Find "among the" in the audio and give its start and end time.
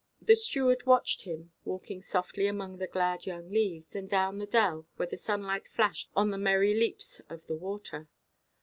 2.47-2.87